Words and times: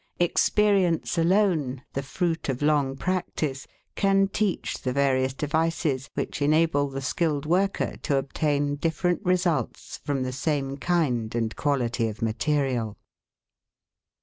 Experience 0.19 1.15
alone— 1.19 1.83
the 1.93 2.01
fruit 2.01 2.49
of 2.49 2.63
long 2.63 2.97
practice— 2.97 3.67
can 4.03 4.27
teach 4.27 4.81
the 4.81 4.91
various 4.91 5.31
devices 5.31 6.09
which 6.15 6.41
enable 6.41 6.89
the 6.89 7.03
skilled 7.03 7.45
worker 7.45 7.95
to 7.97 8.17
obtain 8.17 8.75
different 8.77 9.23
results 9.23 9.99
from 10.03 10.23
the 10.23 10.31
same 10.33 10.75
kind 10.75 11.35
and 11.35 11.55
quality 11.55 12.07
of 12.07 12.19
material. 12.23 12.97